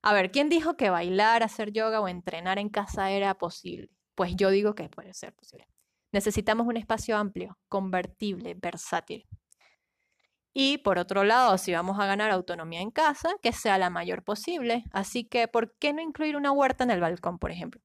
[0.02, 3.90] A ver, ¿quién dijo que bailar, hacer yoga o entrenar en casa era posible?
[4.16, 5.68] Pues yo digo que puede ser posible.
[6.12, 9.28] Necesitamos un espacio amplio, convertible, versátil.
[10.54, 14.24] Y por otro lado, si vamos a ganar autonomía en casa, que sea la mayor
[14.24, 14.84] posible.
[14.92, 17.82] Así que, ¿por qué no incluir una huerta en el balcón, por ejemplo?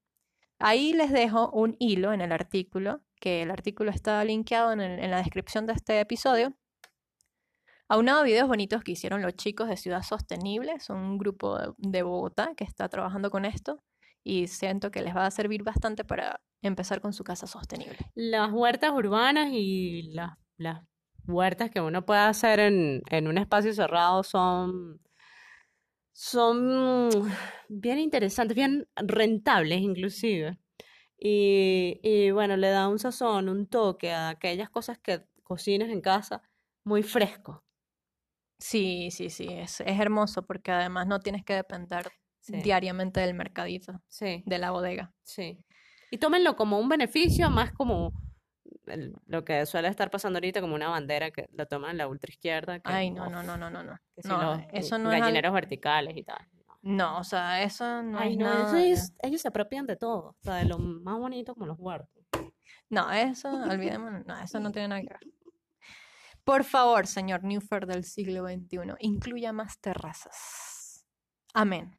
[0.65, 5.17] Ahí les dejo un hilo en el artículo, que el artículo está linkeado en, la
[5.17, 6.53] descripción de este episodio.
[7.89, 12.01] Aunado a videos bonitos que hicieron los chicos de Ciudad Sostenible, son un grupo de,
[12.01, 13.83] Bogotá que está trabajando con esto
[14.23, 17.97] y siento que les va a servir bastante para empezar con su casa sostenible.
[18.15, 20.37] Las huertas urbanas y las,
[21.27, 25.01] huertas que uno puede hacer en un espacio cerrado son,
[26.13, 27.29] son
[27.67, 30.57] bien interesantes, bien rentables inclusive.
[31.17, 36.01] Y, y bueno, le da un sazón, un toque a aquellas cosas que cocinas en
[36.01, 36.41] casa
[36.83, 37.63] muy fresco.
[38.59, 42.57] Sí, sí, sí, es, es hermoso porque además no tienes que depender Sí.
[42.61, 45.13] diariamente del mercadito, Sí, de la bodega.
[45.23, 45.65] sí.
[46.11, 48.11] Y tómenlo como un beneficio, más como
[48.87, 52.79] el- lo que suele estar pasando ahorita, como una bandera que la toman la ultraizquierda.
[52.79, 53.97] que Ay, no, no, no, no, no, no.
[54.17, 56.47] si No, los eso no es algo- gallineros verticales y tal.
[56.81, 58.83] No, o sea, eso no Ay, es no, eso nada.
[58.85, 62.09] es- ellos se apropian de todo, o sea, de lo más bonito como los huertos.
[62.89, 65.19] No, eso, olvidémonos, no, eso no tiene nada que ver.
[66.43, 71.05] Por favor, señor Newford del siglo XXI, incluya más terrazas.
[71.53, 71.97] Amén.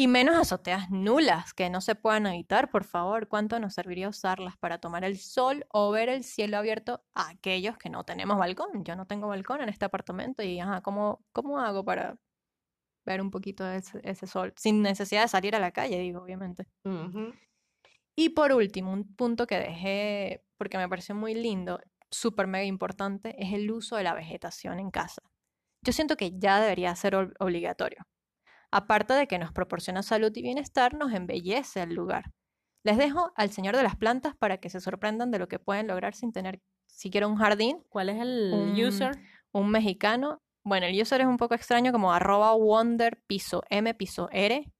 [0.00, 3.26] Y menos azoteas nulas que no se puedan evitar, por favor.
[3.26, 7.76] ¿Cuánto nos serviría usarlas para tomar el sol o ver el cielo abierto a aquellos
[7.78, 8.84] que no tenemos balcón?
[8.84, 12.16] Yo no tengo balcón en este apartamento y, ajá, ¿cómo, cómo hago para
[13.04, 14.54] ver un poquito de ese, ese sol?
[14.56, 16.68] Sin necesidad de salir a la calle, digo, obviamente.
[18.14, 23.34] Y por último, un punto que dejé porque me pareció muy lindo, súper mega importante,
[23.42, 25.22] es el uso de la vegetación en casa.
[25.84, 28.06] Yo siento que ya debería ser ob- obligatorio.
[28.70, 32.32] Aparte de que nos proporciona salud y bienestar, nos embellece el lugar.
[32.84, 35.86] Les dejo al señor de las plantas para que se sorprendan de lo que pueden
[35.88, 37.82] lograr sin tener siquiera un jardín.
[37.88, 39.12] ¿Cuál es el Un- user?
[39.52, 44.28] Un mexicano, bueno, el user es un poco extraño como arroba wonder piso m piso
[44.30, 44.70] r.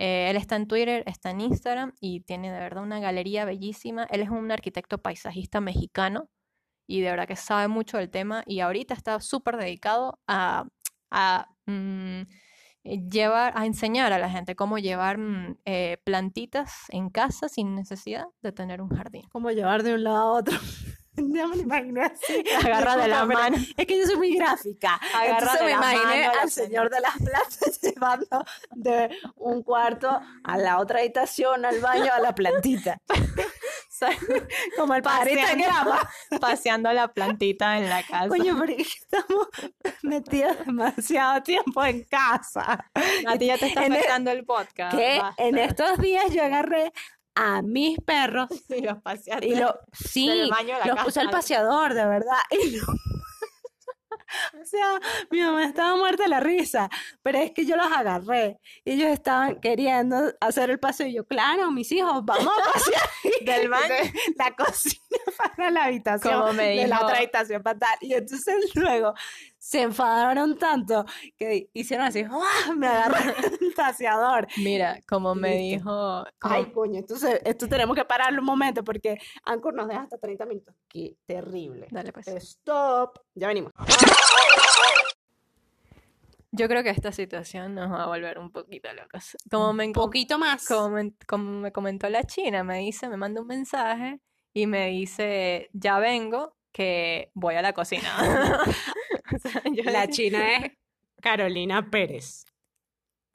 [0.00, 4.04] Eh, él está en Twitter, está en Instagram y tiene de verdad una galería bellísima.
[4.10, 6.30] Él es un arquitecto paisajista mexicano
[6.88, 10.66] y de verdad que sabe mucho del tema y ahorita está súper dedicado a,
[11.10, 12.22] a, mm,
[12.84, 18.26] llevar, a enseñar a la gente cómo llevar mm, eh, plantitas en casa sin necesidad
[18.42, 19.22] de tener un jardín.
[19.30, 20.58] ¿Cómo llevar de un lado a otro?
[21.20, 22.44] Ya me lo imaginé así.
[22.64, 23.56] Agarra de la mano.
[23.76, 25.00] Es que yo soy muy gráfica.
[25.14, 28.44] Agarra Entonces de me la imaginé mano al señor de las plantas llevando
[28.76, 33.00] de un cuarto a la otra habitación, al baño, a la plantita.
[34.76, 35.64] Como el Paseando.
[35.64, 36.10] grama.
[36.40, 38.28] Paseando la plantita en la casa.
[38.28, 39.48] Coño, pero estamos
[40.02, 42.90] metidos demasiado tiempo en casa.
[43.26, 44.96] A ti ya te está En e- afectando el podcast.
[44.96, 46.92] Que en estos días yo agarré
[47.34, 49.46] a mis perros Y los paseaste.
[49.46, 52.38] y lo, sí, baño a la los puse al paseador, de verdad.
[52.50, 52.86] Y lo-
[54.60, 56.88] O sea, mi mamá estaba muerta de la risa,
[57.22, 61.26] pero es que yo los agarré y ellos estaban queriendo hacer el paseo y yo,
[61.26, 63.02] claro, mis hijos, vamos a pasear
[63.44, 63.94] Del baño.
[64.36, 64.98] la cocina
[65.36, 67.98] para la habitación, Como me de la dijo- otra habitación para tal.
[68.00, 69.14] Y entonces luego
[69.58, 71.04] se enfadaron tanto
[71.36, 72.72] que hicieron así, ¡ah!
[72.76, 74.46] me agarraron el paseador.
[74.58, 79.18] Mira, como me dijo, como- Ay, coño, entonces esto tenemos que pararlo un momento porque
[79.44, 80.74] Anchor nos deja hasta 30 minutos.
[80.88, 81.88] Qué terrible.
[81.90, 82.26] dale pues.
[82.28, 83.18] Stop.
[83.34, 83.72] Ya venimos.
[86.50, 89.36] Yo creo que esta situación nos va a volver un poquito locos.
[89.50, 90.66] Como me, Un poquito más.
[90.66, 94.20] como me, como me comentó la china, me dice, me manda un mensaje
[94.54, 98.14] y me dice, ya vengo, que voy a la cocina.
[99.34, 100.72] O sea, yo La decía- china es
[101.20, 102.44] Carolina Pérez.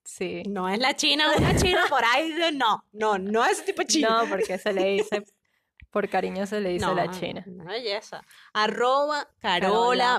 [0.04, 0.42] Sí.
[0.50, 2.84] No es la china, una china por ahí no.
[2.92, 4.24] No, no es tipo de china.
[4.24, 5.24] No, porque se le dice,
[5.92, 7.44] por cariño se le dice la china.
[7.46, 8.22] Una belleza.
[8.54, 9.70] Arroba Carola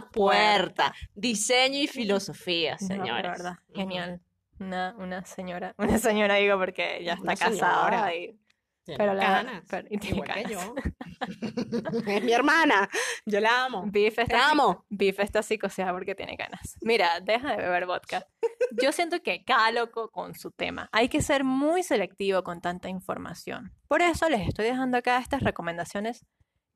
[0.01, 0.95] Carola Puerta.
[1.15, 3.23] Diseño y filosofía, señores.
[3.33, 4.21] verdad, genial.
[4.61, 8.39] Una, una señora, una señora digo porque ya está casada y
[8.85, 10.51] Tiene Pero la- pero- y tiene igual que canas.
[10.53, 10.75] yo.
[12.07, 12.89] es mi hermana.
[13.25, 13.85] Yo la amo.
[13.87, 14.85] Biff está, amo.
[14.91, 16.77] Biff está psicoseada porque tiene ganas.
[16.83, 18.27] Mira, deja de beber vodka.
[18.83, 20.89] Yo siento que cada loco con su tema.
[20.93, 23.73] Hay que ser muy selectivo con tanta información.
[23.89, 26.27] Por eso les estoy dejando acá estas recomendaciones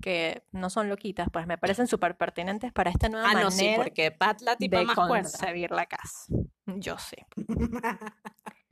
[0.01, 3.51] que no son loquitas, pues me parecen súper pertinentes para esta nueva Ah, manera no,
[3.51, 5.23] sí, porque Pat la tipa de más cuerda.
[5.31, 6.27] concebir la casa.
[6.67, 7.27] Yo sé.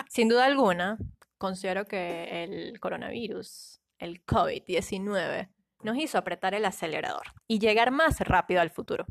[0.09, 0.99] Sin duda alguna,
[1.39, 5.49] considero que el coronavirus, el COVID-19,
[5.83, 9.07] nos hizo apretar el acelerador y llegar más rápido al futuro.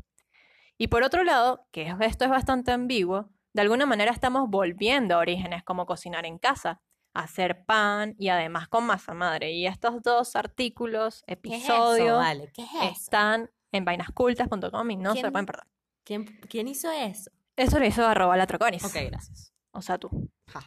[0.78, 5.14] Y por otro lado, que es- esto es bastante ambiguo, de alguna manera estamos volviendo
[5.14, 6.80] a orígenes como cocinar en casa,
[7.14, 9.52] hacer pan y además con masa madre.
[9.52, 12.50] Y estos dos artículos, ¿Qué es eso, episodios, vale?
[12.52, 12.82] ¿Qué es eso?
[12.92, 15.64] están en vainascultas.com y no se ¿Quién- pueden perder.
[16.04, 17.30] ¿Quién, quién hizo eso?
[17.56, 18.84] Eso lo hizo arroba la Troconis.
[18.84, 19.54] Ok, gracias.
[19.72, 20.30] O sea, tú.
[20.48, 20.60] Ja.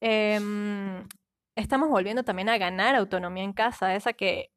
[0.00, 1.06] Em,
[1.56, 4.50] estamos volviendo también a ganar autonomía en casa, esa que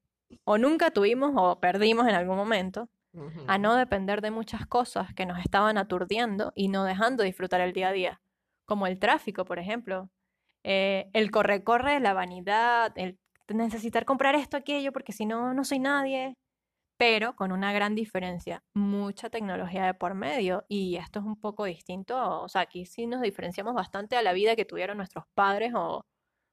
[0.44, 2.90] o nunca tuvimos o perdimos en algún momento,
[3.48, 7.74] a no depender de muchas cosas que nos estaban aturdiendo y no dejando disfrutar el
[7.74, 8.22] día a día,
[8.66, 10.10] como el tráfico, por ejemplo,
[10.64, 15.80] eh, el corre-corre, la vanidad, el necesitar comprar esto, aquello, porque si no, no soy
[15.80, 16.36] nadie,
[17.00, 21.64] pero con una gran diferencia, mucha tecnología de por medio y esto es un poco
[21.64, 25.72] distinto, o sea, aquí sí nos diferenciamos bastante a la vida que tuvieron nuestros padres
[25.76, 26.06] o,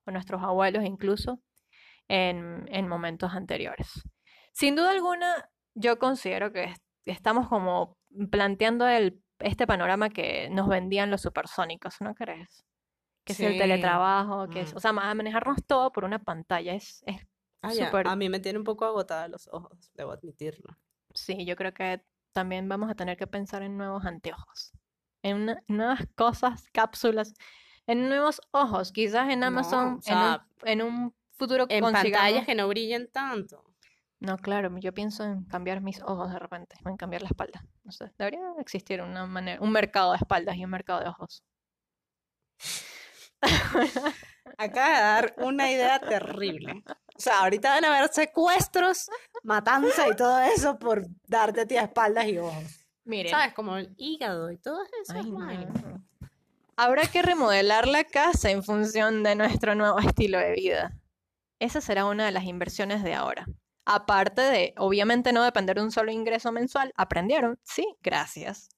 [0.06, 1.40] o nuestros abuelos incluso
[2.09, 3.90] en, en momentos anteriores.
[4.52, 7.96] Sin duda alguna, yo considero que est- estamos como
[8.30, 12.64] planteando el, este panorama que nos vendían los supersónicos, ¿no crees?
[13.24, 17.02] Que es el teletrabajo, que es, o sea, ma- manejarnos todo por una pantalla, es,
[17.06, 17.20] es
[17.62, 20.77] Ah, ya, A mí me tiene un poco agotada los ojos, debo admitirlo.
[21.14, 24.73] Sí, yo creo que también vamos a tener que pensar en nuevos anteojos,
[25.23, 27.35] en una- nuevas cosas, cápsulas,
[27.87, 31.83] en nuevos ojos, quizás en No, Amazon, o en un, sea, en un futuro En
[31.83, 33.64] consigamos- pantallas que no brillen tanto.
[34.19, 37.64] No, claro, yo pienso en cambiar mis ojos de repente, o en cambiar la espalda.
[37.85, 41.42] No sé, debería existir una manera, un mercado de espaldas y un mercado de ojos.
[44.59, 46.83] Acaba de dar una idea terrible.
[47.16, 49.09] O sea, ahorita van a haber secuestros,
[49.42, 52.64] matanza y todo eso por darte a ti a espaldas y ojos.
[53.05, 53.55] Miren, ¿Sabes?
[53.55, 55.14] Como el hígado y todo eso.
[55.16, 56.05] ay, no.
[56.76, 60.92] Habrá que remodelar la casa en función de nuestro nuevo estilo de vida.
[61.59, 63.46] Esa será una de las inversiones de ahora.
[63.87, 66.92] Aparte de, obviamente, no depender de un solo ingreso mensual.
[66.96, 67.59] ¿Aprendieron?
[67.62, 68.68] Sí, gracias.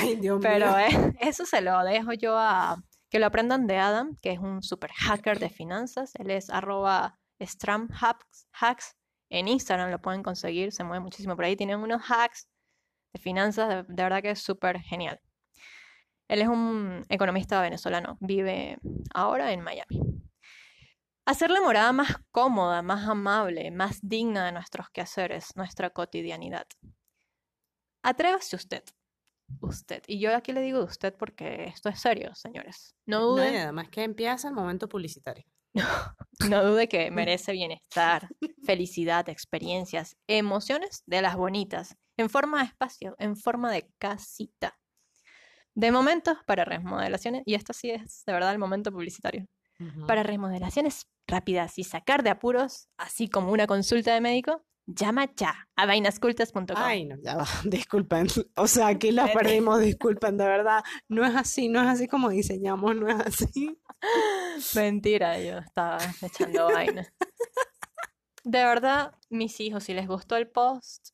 [0.00, 0.78] Ay, Dios Pero mío.
[0.78, 2.76] eh, eso se lo dejo yo a
[3.08, 6.12] que lo aprendan de Adam, que es un super hacker de finanzas.
[6.16, 8.96] Él es arroba Stram hacks, hacks.
[9.30, 11.56] En Instagram lo pueden conseguir, se mueve muchísimo por ahí.
[11.56, 12.48] Tienen unos hacks
[13.12, 15.20] de finanzas, de, de verdad que es súper genial.
[16.28, 18.78] Él es un economista venezolano, vive
[19.14, 20.00] ahora en Miami.
[21.26, 26.66] Hacer la morada más cómoda, más amable, más digna de nuestros quehaceres, nuestra cotidianidad.
[28.02, 28.84] Atrévase usted
[29.60, 30.02] usted.
[30.06, 32.94] Y yo aquí le digo usted porque esto es serio, señores.
[33.06, 35.44] No No, y dude, además que empieza el momento publicitario.
[36.50, 38.28] no dude que merece bienestar,
[38.64, 44.78] felicidad, experiencias, emociones de las bonitas, en forma de espacio, en forma de casita.
[45.74, 49.46] De momentos para remodelaciones, y esto sí es de verdad el momento publicitario,
[50.06, 54.62] para remodelaciones rápidas y sacar de apuros, así como una consulta de médico,
[54.94, 56.64] llama ya a vainascultas.com.
[56.76, 58.26] Ay, no, ya va, disculpen.
[58.56, 59.38] O sea, aquí la Vete.
[59.38, 60.82] perdimos, disculpen, de verdad.
[61.08, 63.80] No es así, no es así como diseñamos, no es así.
[64.74, 67.06] Mentira, yo estaba echando vaina.
[68.44, 71.08] De verdad, mis hijos, si les gustó el post,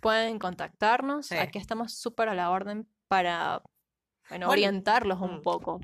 [0.00, 1.26] pueden contactarnos.
[1.26, 1.36] Sí.
[1.36, 3.62] Aquí estamos súper a la orden para
[4.28, 5.42] bueno, Bueno, orientarlos un mm.
[5.42, 5.80] poco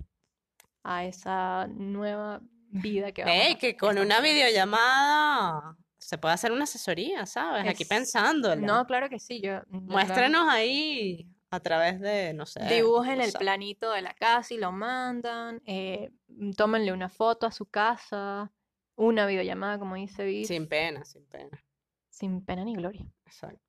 [0.83, 2.41] a esa nueva
[2.71, 5.77] vida que vamos Ey, a- que con una videollamada
[6.09, 7.69] se puede hacer una asesoría, ¿sabes?
[7.69, 8.57] Aquí pensándola.
[8.57, 13.31] No, claro que sí, yo verdad, Muéstrenos ahí a través de, no sé, dibujen el
[13.35, 16.11] planito de la casa y lo mandan, eh,
[16.57, 18.51] tómenle una foto a su casa,
[18.97, 21.63] una videollamada, como dice Viz, Sin pena, sin pena.
[22.09, 23.07] sin pena ni gloria.
[23.27, 23.61] Exacto.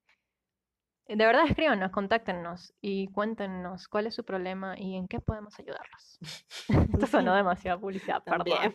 [1.10, 6.20] De verdad, escríbanos, contáctenos y cuéntenos cuál es su problema y en qué podemos ayudarlos.
[6.94, 8.74] Esto sonó demasiado publicidad, También,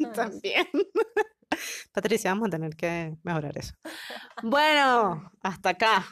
[0.00, 0.12] perdón.
[0.14, 0.66] también.
[1.92, 3.74] Patricia, vamos a tener que mejorar eso.
[4.42, 6.04] Bueno, hasta acá.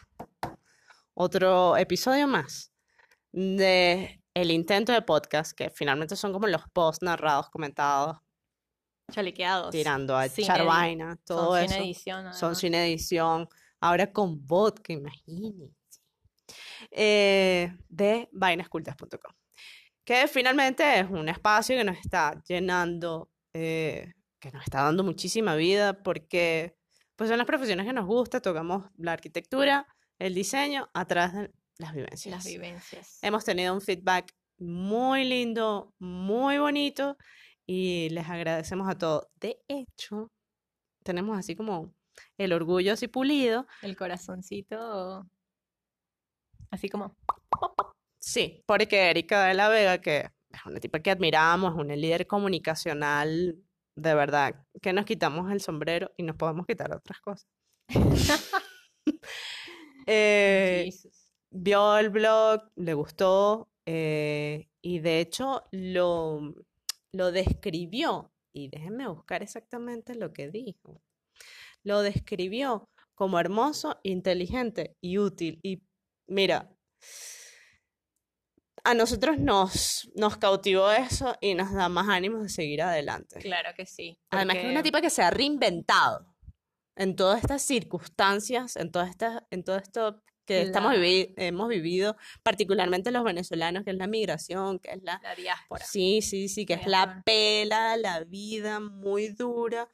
[1.14, 2.72] Otro episodio más
[3.32, 8.18] de el intento de podcast, que finalmente son como los posts narrados, comentados,
[9.11, 9.70] Chalequeados.
[9.70, 11.84] tirando a sin echar vaina, todo Son sin eso.
[11.84, 13.49] edición, Son sin edición.
[13.80, 15.74] Ahora con vodka, imagínense.
[16.90, 19.34] Eh, de vainascultas.com.
[20.05, 24.12] Que finalmente es un espacio que nos está llenando, eh,
[24.43, 26.76] que nos está dando muchísima vida, porque
[27.14, 29.86] pues son las profesiones que nos gusta, tocamos la arquitectura,
[30.18, 32.34] el diseño, a través de las vivencias.
[32.34, 33.18] Las vivencias.
[33.22, 37.16] Hemos tenido un feedback muy lindo, muy bonito
[37.66, 39.28] y les agradecemos a todos.
[39.36, 40.32] De hecho,
[41.05, 41.95] tenemos así como
[42.36, 43.68] el orgullo así pulido.
[43.80, 45.24] El corazoncito,
[46.68, 47.16] así como...
[48.18, 52.26] Sí, porque Erika de la Vega, que es una tipa que admiramos, es una líder
[52.26, 53.57] comunicacional,
[53.97, 57.49] de verdad, que nos quitamos el sombrero y nos podemos quitar otras cosas.
[60.05, 60.90] Eh,
[61.53, 66.57] vio el blog, le gustó eh, y de hecho lo,
[67.12, 68.32] lo describió.
[68.53, 71.01] Y déjenme buscar exactamente lo que dijo.
[71.84, 75.61] Lo describió como hermoso, inteligente y útil.
[75.62, 75.82] Y
[76.26, 76.68] mira,
[78.85, 83.39] a nosotros nos, nos cautivó eso y nos da más ánimos de seguir adelante.
[83.41, 84.18] Claro que sí.
[84.30, 86.26] Además que es una tipa que se ha reinventado
[86.97, 92.16] en todas estas circunstancias, en todas estas, en todo esto que estamos vivi- hemos vivido,
[92.43, 95.20] particularmente los venezolanos, que es la migración, que es la...
[95.22, 95.85] La diáspora.
[95.85, 99.89] Sí, sí, sí, que La es la pela, la vida muy dura.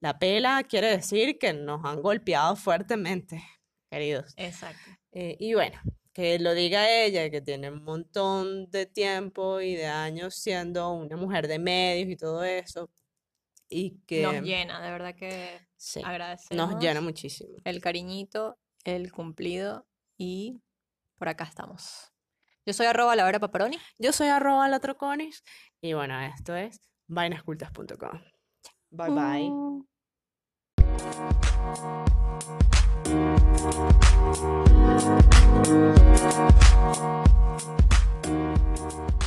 [0.00, 3.42] La pela quiere decir que nos han golpeado fuertemente,
[3.90, 4.34] queridos.
[4.36, 4.90] Exacto.
[5.12, 5.80] Eh, y bueno,
[6.16, 11.14] que lo diga ella, que tiene un montón de tiempo y de años siendo una
[11.14, 12.88] mujer de medios y todo eso,
[13.68, 17.58] y que Nos llena, de verdad que sí, agradecemos nos llena muchísimo.
[17.64, 19.86] el cariñito, el cumplido
[20.16, 20.62] y
[21.18, 22.10] por acá estamos.
[22.64, 23.76] Yo soy arroba la hora paparoni.
[23.98, 25.44] Yo soy arroba latroconis
[25.82, 28.22] y bueno, esto es vainascultas.com.
[28.90, 29.50] Bye bye.
[29.50, 29.86] Uh.
[33.06, 33.40] Thank
[39.20, 39.25] you.